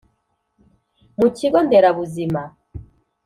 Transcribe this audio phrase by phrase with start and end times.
[1.19, 2.41] mu kigo nderabuzima